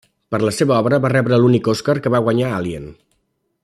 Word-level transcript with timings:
Per 0.35 0.37
la 0.43 0.53
seva 0.59 0.77
obra 0.77 0.99
va 1.03 1.11
rebre 1.13 1.39
l'únic 1.43 1.71
Oscar 1.75 1.97
que 2.07 2.13
va 2.17 2.25
guanyar 2.29 2.51
Alien. 2.61 2.93